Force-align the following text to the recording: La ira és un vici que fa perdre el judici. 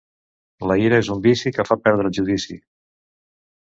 La 0.69 0.77
ira 0.83 0.99
és 1.03 1.11
un 1.15 1.21
vici 1.27 1.53
que 1.57 1.67
fa 1.73 1.79
perdre 1.85 2.07
el 2.09 2.17
judici. 2.19 2.61